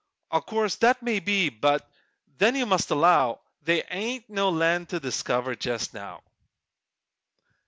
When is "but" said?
1.49-1.87